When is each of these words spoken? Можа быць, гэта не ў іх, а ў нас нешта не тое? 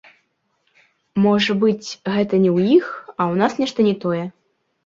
Можа 1.25 1.51
быць, 1.63 1.87
гэта 2.13 2.33
не 2.47 2.49
ў 2.57 2.59
іх, 2.81 2.87
а 3.15 3.19
ў 3.19 3.33
нас 3.43 3.51
нешта 3.61 3.79
не 3.91 3.95
тое? 4.07 4.25